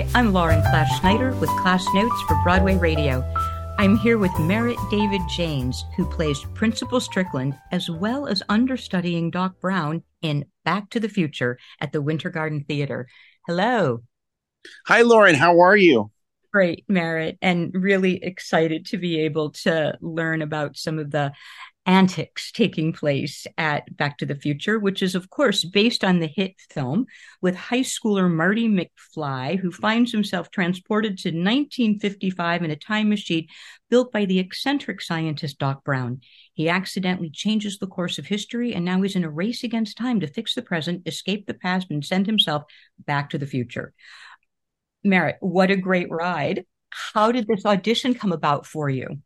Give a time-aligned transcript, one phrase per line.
[0.00, 3.22] Hi, I'm Lauren Class Schneider with Class Notes for Broadway Radio.
[3.76, 9.60] I'm here with Merritt David Janes, who plays Principal Strickland, as well as understudying Doc
[9.60, 13.08] Brown in Back to the Future at the Winter Garden Theater.
[13.46, 14.02] Hello.
[14.86, 15.34] Hi, Lauren.
[15.34, 16.10] How are you?
[16.50, 21.32] Great, Merritt, and really excited to be able to learn about some of the
[21.90, 26.28] antics taking place at Back to the Future, which is, of course, based on the
[26.28, 27.06] hit film
[27.42, 33.48] with high schooler Marty McFly, who finds himself transported to 1955 in a time machine
[33.88, 36.20] built by the eccentric scientist Doc Brown.
[36.54, 40.20] He accidentally changes the course of history and now he's in a race against time
[40.20, 42.62] to fix the present, escape the past, and send himself
[43.04, 43.92] back to the future.
[45.02, 46.66] Merritt, what a great ride.
[46.90, 49.18] How did this audition come about for you?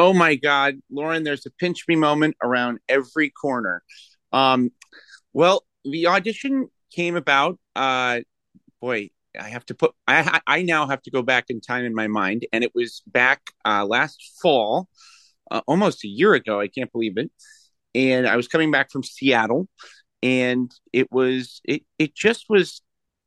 [0.00, 3.82] Oh my God, Lauren, there's a pinch me moment around every corner.
[4.32, 4.70] Um,
[5.34, 7.58] well, the audition came about.
[7.76, 8.20] Uh,
[8.80, 9.92] boy, I have to put.
[10.08, 13.02] I I now have to go back in time in my mind, and it was
[13.06, 14.88] back uh, last fall,
[15.50, 16.58] uh, almost a year ago.
[16.58, 17.30] I can't believe it.
[17.94, 19.68] And I was coming back from Seattle,
[20.22, 22.80] and it was it it just was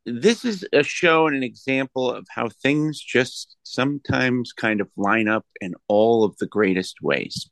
[0.06, 5.28] this is a show and an example of how things just sometimes kind of line
[5.28, 7.50] up in all of the greatest ways.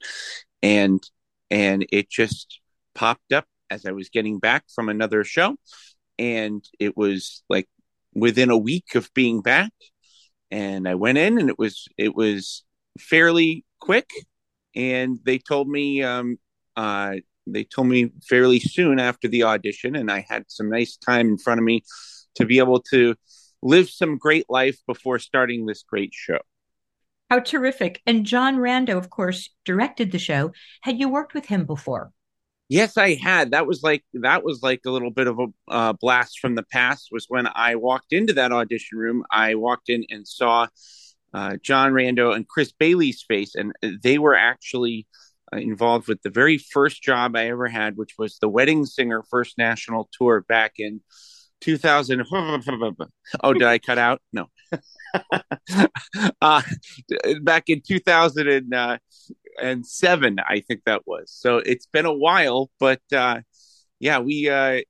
[0.61, 1.01] And
[1.49, 2.59] and it just
[2.93, 5.55] popped up as i was getting back from another show.
[6.19, 7.67] And it was like
[8.13, 9.71] within a week of being back.
[10.49, 12.63] And i went in and it was it was
[12.99, 14.09] fairly quick.
[14.75, 16.37] And they told me um
[16.75, 17.15] uh
[17.47, 21.37] they told me fairly soon after the audition and i had some nice time in
[21.39, 21.83] front of me
[22.35, 23.15] to be able to
[23.61, 26.39] live some great life before starting this great show.
[27.29, 28.01] How terrific.
[28.05, 30.51] And John Rando, of course, directed the show.
[30.81, 32.11] Had you worked with him before?
[32.67, 33.51] Yes, I had.
[33.51, 36.63] That was like that was like a little bit of a uh, blast from the
[36.63, 37.09] past.
[37.11, 39.23] Was when I walked into that audition room.
[39.29, 40.67] I walked in and saw
[41.33, 45.07] uh, John Rando and Chris Bailey's face, and they were actually
[45.53, 49.23] uh, involved with the very first job I ever had, which was the Wedding Singer
[49.29, 51.01] First National Tour back in
[51.61, 52.23] 2000
[53.43, 54.21] oh did i cut out?
[54.33, 54.47] No.
[56.41, 56.61] Uh,
[57.41, 61.31] back in 2007 uh, i think that was.
[61.31, 63.41] So it's been a while but uh,
[63.99, 64.81] yeah we uh,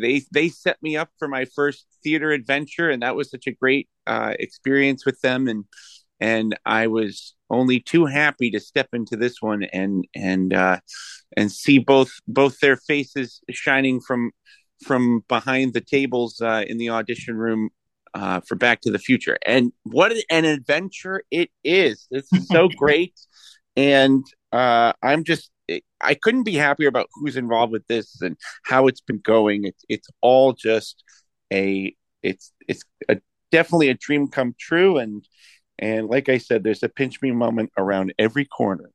[0.00, 3.52] they they set me up for my first theater adventure and that was such a
[3.52, 5.64] great uh, experience with them and
[6.20, 10.78] and i was only too happy to step into this one and and uh,
[11.36, 14.30] and see both both their faces shining from
[14.84, 17.70] from behind the tables uh, in the audition room
[18.14, 19.38] uh, for Back to the Future.
[19.46, 22.06] And what an adventure it is!
[22.10, 23.18] This is so great,
[23.76, 25.50] and uh, I'm just
[26.00, 29.64] I couldn't be happier about who's involved with this and how it's been going.
[29.64, 31.02] It's it's all just
[31.52, 33.18] a it's it's a,
[33.50, 35.26] definitely a dream come true, and
[35.78, 38.90] and like I said, there's a pinch me moment around every corner.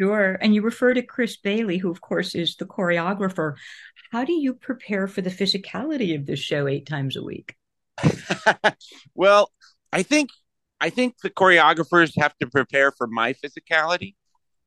[0.00, 0.38] Sure.
[0.40, 3.54] And you refer to Chris Bailey, who, of course, is the choreographer.
[4.10, 7.54] How do you prepare for the physicality of this show eight times a week?
[9.14, 9.50] well,
[9.92, 10.30] I think
[10.80, 14.14] I think the choreographers have to prepare for my physicality,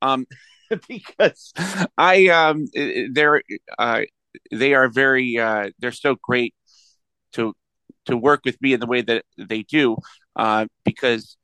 [0.01, 0.25] um,
[0.87, 1.53] because
[1.97, 2.67] I um,
[3.11, 3.41] they're
[3.79, 4.01] uh,
[4.51, 6.53] they are very uh, they're so great
[7.33, 7.53] to
[8.05, 9.97] to work with me in the way that they do
[10.35, 11.37] uh, because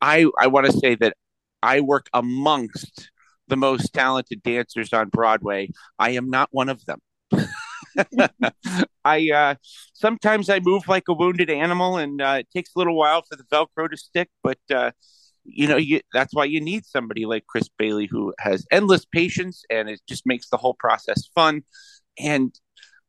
[0.00, 1.16] I I want to say that
[1.62, 3.10] I work amongst
[3.48, 5.70] the most talented dancers on Broadway.
[5.98, 7.00] I am not one of them.
[9.04, 9.54] I uh,
[9.94, 13.36] sometimes I move like a wounded animal, and uh, it takes a little while for
[13.36, 14.28] the Velcro to stick.
[14.42, 14.92] But uh,
[15.44, 19.64] you know, you, that's why you need somebody like Chris Bailey who has endless patience,
[19.70, 21.62] and it just makes the whole process fun.
[22.18, 22.54] And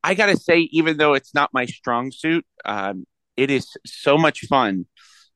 [0.03, 3.05] I got to say, even though it's not my strong suit, um,
[3.37, 4.85] it is so much fun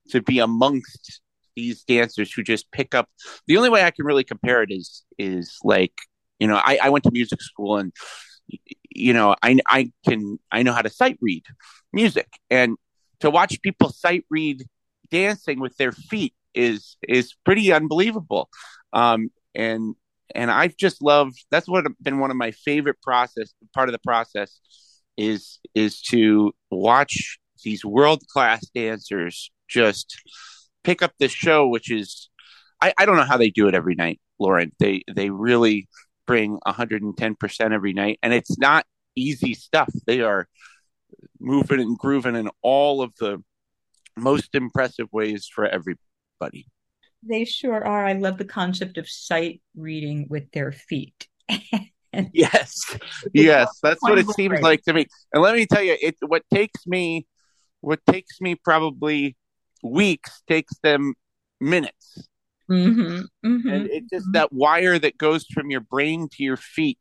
[0.09, 1.21] to be amongst
[1.55, 3.09] these dancers who just pick up.
[3.47, 5.93] The only way I can really compare it is is like
[6.39, 7.91] you know I, I went to music school and
[8.97, 11.43] you know I I can I know how to sight read
[11.93, 12.77] music and
[13.19, 14.63] to watch people sight read
[15.09, 18.49] dancing with their feet is is pretty unbelievable.
[18.93, 19.95] Um, and
[20.35, 23.99] and I've just loved that's what been one of my favorite process part of the
[23.99, 24.59] process
[25.17, 30.15] is is to watch these world class dancers just
[30.83, 32.29] pick up this show, which is
[32.81, 34.71] I, I don't know how they do it every night, Lauren.
[34.79, 35.87] They they really
[36.27, 38.85] bring 110% every night, and it's not
[39.15, 39.91] easy stuff.
[40.05, 40.47] They are
[41.39, 43.43] moving and grooving in all of the
[44.15, 46.67] most impressive ways for everybody.
[47.23, 48.05] They sure are.
[48.05, 51.27] I love the concept of sight reading with their feet.
[52.33, 52.97] yes,
[53.33, 55.07] yes, that's what it seems like to me.
[55.33, 57.25] And let me tell you, it what takes me
[57.81, 59.35] what takes me probably
[59.83, 61.13] weeks takes them
[61.59, 62.27] minutes.
[62.69, 64.31] Mm-hmm, mm-hmm, and it just mm-hmm.
[64.33, 66.99] that wire that goes from your brain to your feet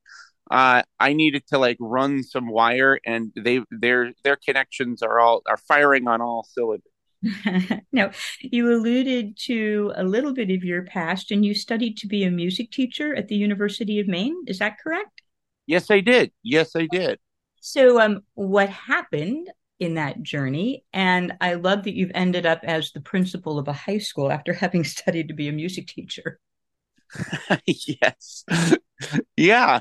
[0.51, 5.43] uh, I needed to like run some wire, and they their their connections are all
[5.49, 6.93] are firing on all cylinders.
[7.93, 8.11] now,
[8.41, 12.31] you alluded to a little bit of your past, and you studied to be a
[12.31, 14.37] music teacher at the University of Maine.
[14.47, 15.23] Is that correct?
[15.67, 16.31] Yes, I did.
[16.45, 17.19] Yes, I did.
[17.61, 20.85] So, um, what happened in that journey?
[20.93, 24.53] And I love that you've ended up as the principal of a high school after
[24.65, 26.39] having studied to be a music teacher.
[27.67, 28.45] yes.
[29.37, 29.81] yeah.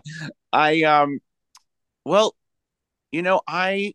[0.53, 1.19] I um
[2.05, 2.35] well,
[3.11, 3.93] you know, I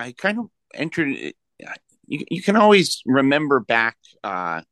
[0.00, 1.32] I kind of entered you
[2.06, 4.62] you can always remember back uh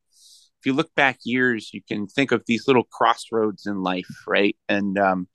[0.61, 4.57] if you look back years, you can think of these little crossroads in life, right?
[4.69, 5.29] And um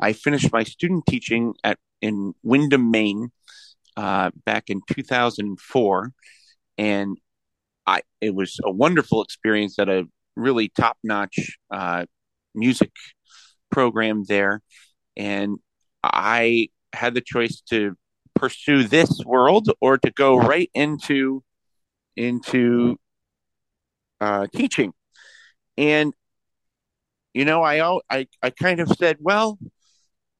[0.00, 3.30] I finished my student teaching at in Windham, Maine,
[3.96, 6.12] uh, back in 2004,
[6.78, 7.16] and
[7.86, 10.04] I it was a wonderful experience at a
[10.36, 12.06] really top notch uh,
[12.54, 12.92] music
[13.70, 14.62] program there.
[15.16, 15.58] And
[16.02, 17.96] I had the choice to
[18.34, 21.42] pursue this world or to go right into
[22.16, 22.96] into
[24.20, 24.92] uh, teaching.
[25.76, 26.12] And
[27.34, 29.58] you know, I, I I kind of said, well,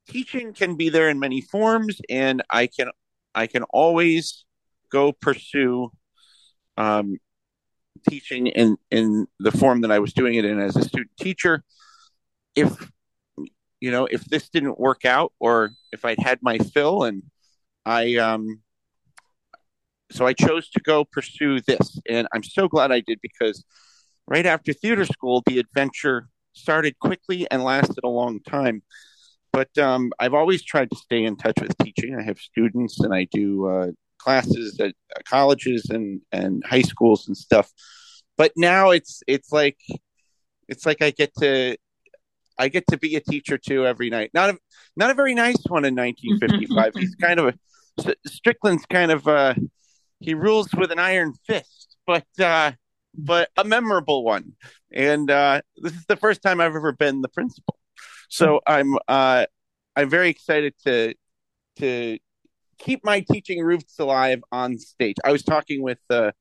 [0.09, 2.91] teaching can be there in many forms, and I can
[3.37, 4.45] I can always
[4.91, 5.93] go pursue
[6.77, 7.19] um,
[8.09, 11.63] teaching in in the form that I was doing it in as a student teacher.
[12.55, 12.91] If
[13.81, 17.23] you know, if this didn't work out, or if I'd had my fill, and
[17.85, 18.63] I um,
[20.11, 23.65] so I chose to go pursue this, and I'm so glad I did because
[24.27, 28.83] right after theater school, the adventure started quickly and lasted a long time.
[29.57, 32.15] But um, I've always tried to stay in touch with teaching.
[32.15, 33.87] I have students, and I do uh,
[34.19, 34.95] classes at
[35.25, 37.73] colleges and and high schools and stuff.
[38.37, 39.79] But now it's it's like
[40.69, 41.75] it's like I get to
[42.59, 44.31] I get to be a teacher too every night.
[44.35, 44.59] Not a
[44.95, 46.93] not a very nice one in 1955.
[46.99, 49.55] He's kind of a Strickland's kind of uh
[50.21, 52.73] he rules with an iron fist, but uh
[53.15, 54.53] but a memorable one.
[54.93, 57.79] And uh this is the first time I've ever been the principal.
[58.29, 59.47] So I'm uh
[59.97, 61.15] I'm very excited to
[61.79, 62.19] to
[62.79, 65.17] keep my teaching roots alive on stage.
[65.25, 66.33] I was talking with uh,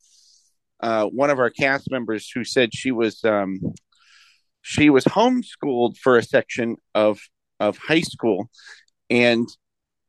[0.81, 3.59] uh, one of our cast members who said she was um,
[4.61, 7.19] she was homeschooled for a section of
[7.59, 8.49] of high school,
[9.09, 9.47] and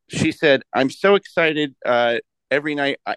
[0.08, 2.18] she said, "I'm so excited uh,
[2.50, 2.98] every night.
[3.06, 3.16] I,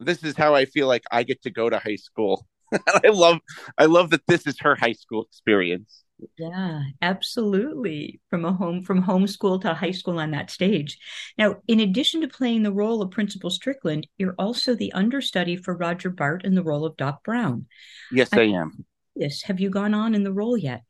[0.00, 2.46] this is how I feel like I get to go to high school."
[2.88, 3.38] I love
[3.78, 6.04] I love that this is her high school experience.
[6.38, 8.20] Yeah, absolutely.
[8.30, 10.98] From a home from homeschool to high school on that stage.
[11.38, 15.76] Now, in addition to playing the role of Principal Strickland, you're also the understudy for
[15.76, 17.66] Roger Bart in the role of Doc Brown.
[18.10, 18.84] Yes, I, I am.
[19.14, 19.42] Yes.
[19.42, 20.82] Have you gone on in the role yet?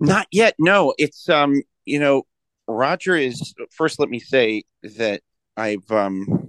[0.00, 0.54] Not yet.
[0.58, 0.94] No.
[0.98, 2.24] It's um, you know,
[2.68, 5.22] Roger is first let me say that
[5.56, 6.45] I've um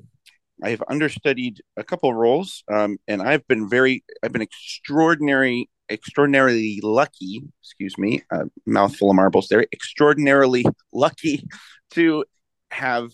[0.64, 7.44] I've understudied a couple roles, um, and I've been very, I've been extraordinary extraordinarily lucky,
[7.62, 8.22] excuse me,
[8.66, 11.48] mouthful of marbles there, extraordinarily lucky
[11.92, 12.26] to
[12.72, 13.12] have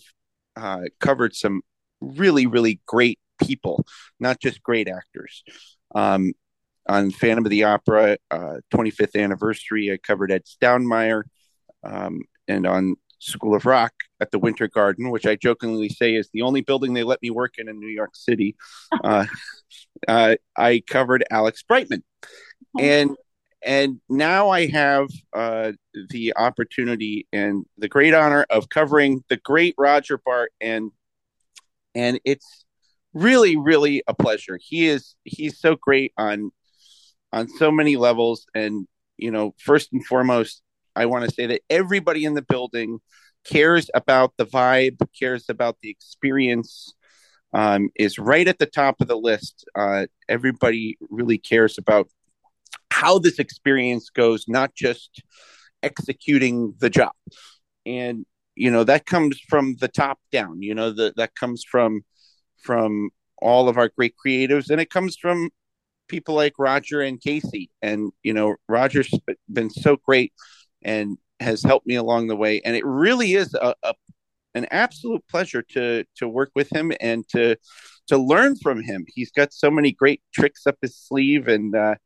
[0.56, 1.62] uh, covered some
[2.00, 3.84] really, really great people,
[4.18, 5.42] not just great actors.
[5.94, 6.32] Um,
[6.86, 11.22] on Phantom of the Opera, uh, 25th anniversary, I covered Ed Staudenmayer.
[11.82, 12.96] Um, and on
[13.30, 16.94] School of Rock at the Winter Garden, which I jokingly say is the only building
[16.94, 18.56] they let me work in in New York City.
[19.02, 19.26] Uh,
[20.06, 22.04] uh, I covered Alex Brightman,
[22.78, 23.10] and
[23.64, 25.72] and now I have uh,
[26.10, 30.90] the opportunity and the great honor of covering the great Roger Bart, and
[31.94, 32.64] and it's
[33.14, 34.58] really really a pleasure.
[34.62, 36.50] He is he's so great on
[37.32, 40.62] on so many levels, and you know, first and foremost,
[40.96, 43.00] I want to say that everybody in the building
[43.44, 46.94] cares about the vibe, cares about the experience.
[47.52, 49.64] Um, is right at the top of the list.
[49.76, 52.08] Uh, everybody really cares about
[52.90, 55.22] how this experience goes, not just
[55.84, 57.12] executing the job.
[57.86, 60.62] And you know that comes from the top down.
[60.62, 62.04] You know that that comes from
[62.62, 65.50] from all of our great creatives, and it comes from
[66.08, 67.70] people like Roger and Casey.
[67.82, 69.12] And you know, Roger's
[69.52, 70.32] been so great
[70.84, 72.60] and has helped me along the way.
[72.64, 73.94] And it really is a, a
[74.54, 77.56] an absolute pleasure to to work with him and to
[78.08, 79.04] to learn from him.
[79.14, 81.96] He's got so many great tricks up his sleeve, and uh,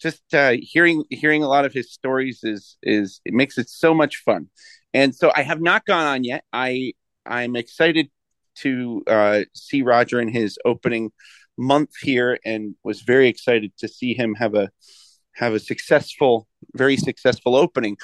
[0.00, 3.94] just uh, hearing hearing a lot of his stories is is it makes it so
[3.94, 4.48] much fun.
[4.94, 6.44] And so I have not gone on yet.
[6.52, 6.92] I
[7.24, 8.10] I'm excited
[8.56, 11.12] to uh, see Roger in his opening
[11.56, 14.70] month here, and was very excited to see him have a
[15.34, 17.96] have a successful, very successful opening.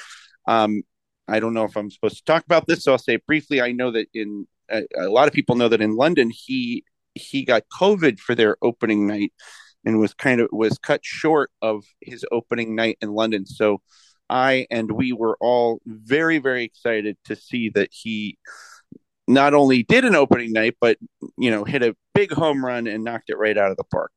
[0.47, 0.83] Um,
[1.27, 3.61] I don't know if I'm supposed to talk about this, so I'll say briefly.
[3.61, 6.83] I know that in a, a lot of people know that in London he
[7.15, 9.33] he got COVID for their opening night
[9.85, 13.45] and was kind of was cut short of his opening night in London.
[13.45, 13.81] So
[14.29, 18.37] I and we were all very very excited to see that he
[19.27, 20.97] not only did an opening night but
[21.37, 24.11] you know hit a big home run and knocked it right out of the park.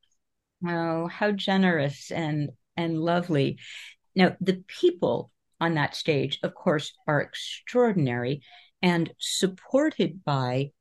[0.67, 3.59] Oh, how generous and and lovely.
[4.15, 8.43] Now, the people on that stage, of course, are extraordinary
[8.83, 10.73] and supported by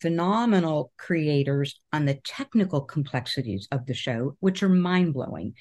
[0.00, 5.54] phenomenal creators on the technical complexities of the show, which are mind blowing.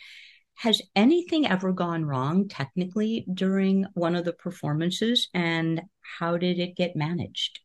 [0.55, 5.81] Has anything ever gone wrong technically during one of the performances, and
[6.19, 7.59] how did it get managed?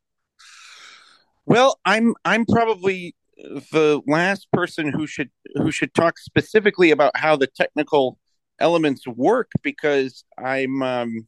[1.46, 7.36] Well, I'm I'm probably the last person who should who should talk specifically about how
[7.36, 8.18] the technical
[8.58, 11.26] elements work because I'm um,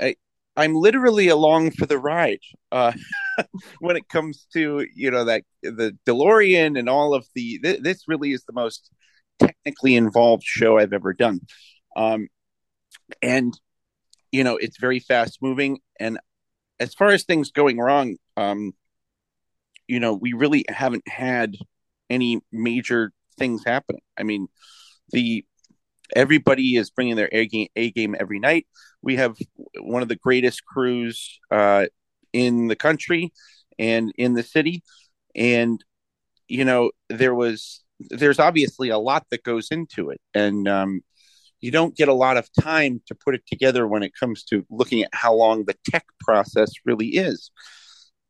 [0.00, 0.16] I,
[0.56, 2.40] I'm literally along for the ride
[2.70, 2.92] uh,
[3.80, 8.04] when it comes to you know that the DeLorean and all of the th- this
[8.08, 8.90] really is the most
[9.38, 11.40] technically involved show I've ever done,
[11.96, 12.28] um,
[13.20, 13.58] and
[14.30, 15.80] you know it's very fast moving.
[16.00, 16.18] And
[16.80, 18.72] as far as things going wrong, um,
[19.88, 21.56] you know, we really haven't had
[22.10, 24.02] any major things happening.
[24.18, 24.48] I mean,
[25.10, 25.44] the
[26.14, 28.66] everybody is bringing their A game, A game every night.
[29.02, 29.36] We have
[29.80, 31.86] one of the greatest crews uh,
[32.32, 33.32] in the country
[33.78, 34.82] and in the city,
[35.34, 35.82] and
[36.48, 41.00] you know, there was there's obviously a lot that goes into it, and um,
[41.60, 44.66] you don't get a lot of time to put it together when it comes to
[44.68, 47.50] looking at how long the tech process really is.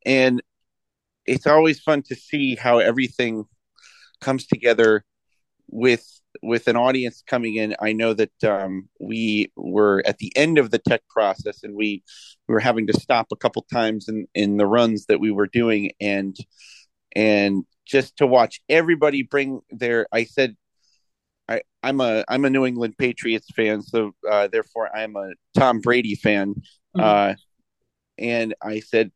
[0.04, 0.42] And
[1.26, 3.45] it's always fun to see how everything
[4.21, 5.05] comes together
[5.69, 6.07] with
[6.43, 10.71] with an audience coming in i know that um, we were at the end of
[10.71, 12.02] the tech process and we,
[12.49, 15.47] we were having to stop a couple times in in the runs that we were
[15.47, 16.37] doing and
[17.14, 20.57] and just to watch everybody bring their i said
[21.49, 25.81] I, I'm a I'm a New England Patriots fan, so uh, therefore I'm a Tom
[25.81, 26.55] Brady fan.
[26.97, 27.00] Mm-hmm.
[27.00, 27.35] Uh,
[28.19, 29.11] and I said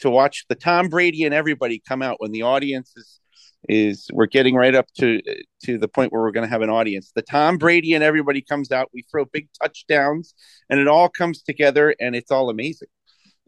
[0.00, 3.20] to watch the Tom Brady and everybody come out when the audience is
[3.68, 5.20] is we're getting right up to
[5.64, 7.12] to the point where we're going to have an audience.
[7.14, 8.90] The Tom Brady and everybody comes out.
[8.94, 10.34] We throw big touchdowns,
[10.68, 12.88] and it all comes together, and it's all amazing.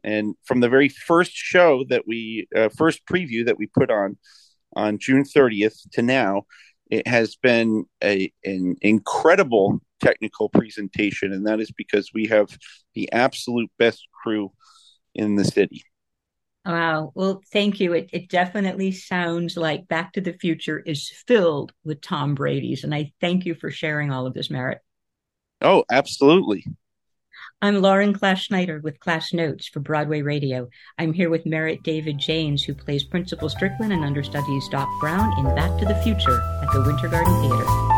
[0.04, 4.18] And from the very first show that we uh, first preview that we put on
[4.74, 6.42] on June 30th to now,
[6.90, 12.58] it has been a an incredible technical presentation, and that is because we have
[12.94, 14.52] the absolute best crew
[15.14, 15.84] in the city.
[16.64, 17.12] Wow.
[17.14, 17.92] Well, thank you.
[17.92, 22.84] It, it definitely sounds like Back to the Future is filled with Tom Brady's.
[22.84, 24.80] And I thank you for sharing all of this, Merritt.
[25.60, 26.64] Oh, absolutely.
[27.60, 30.68] I'm Lauren Class Schneider with Class Notes for Broadway Radio.
[30.98, 35.54] I'm here with Merritt David Janes, who plays Principal Strickland and understudies Doc Brown in
[35.54, 37.91] Back to the Future at the Winter Garden Theater.